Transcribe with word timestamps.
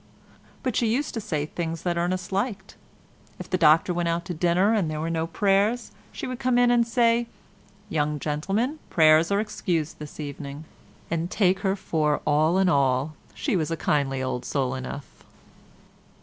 But 0.63 0.75
she 0.75 0.87
used 0.91 1.13
to 1.13 1.21
say 1.21 1.45
things 1.45 1.83
that 1.83 1.95
Ernest 1.95 2.31
liked. 2.31 2.75
If 3.37 3.47
the 3.51 3.57
Doctor 3.59 3.93
went 3.93 4.09
out 4.09 4.25
to 4.25 4.33
dinner, 4.33 4.73
and 4.73 4.89
there 4.89 4.99
were 4.99 5.11
no 5.11 5.27
prayers, 5.27 5.91
she 6.11 6.25
would 6.25 6.39
come 6.39 6.57
in 6.57 6.71
and 6.71 6.87
say, 6.87 7.27
"Young 7.87 8.17
gentlemen, 8.17 8.79
prayers 8.89 9.29
are 9.31 9.39
excused 9.39 9.99
this 9.99 10.19
evening"; 10.19 10.65
and, 11.11 11.29
take 11.29 11.59
her 11.59 11.75
for 11.75 12.19
all 12.25 12.57
in 12.57 12.67
all, 12.67 13.13
she 13.35 13.55
was 13.55 13.69
a 13.69 13.77
kindly 13.77 14.23
old 14.23 14.43
soul 14.43 14.73
enough. 14.73 15.23